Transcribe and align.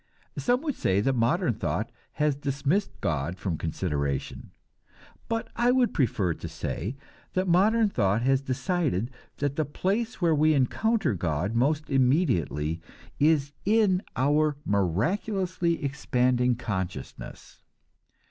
Some 0.35 0.63
would 0.63 0.73
say 0.73 0.99
that 0.99 1.13
modern 1.13 1.53
thought 1.53 1.91
has 2.13 2.33
dismissed 2.35 2.89
God 3.01 3.37
from 3.37 3.55
consideration; 3.55 4.49
but 5.29 5.49
I 5.55 5.69
would 5.71 5.93
prefer 5.93 6.33
to 6.33 6.47
say 6.49 6.95
that 7.33 7.47
modern 7.47 7.87
thought 7.87 8.23
has 8.23 8.41
decided 8.41 9.11
that 9.37 9.57
the 9.57 9.63
place 9.63 10.19
where 10.19 10.33
we 10.33 10.55
encounter 10.55 11.13
God 11.13 11.53
most 11.53 11.87
immediately 11.87 12.81
is 13.19 13.53
in 13.63 14.01
our 14.15 14.55
own 14.55 14.55
miraculously 14.65 15.83
expanding 15.83 16.55
consciousness. 16.55 17.61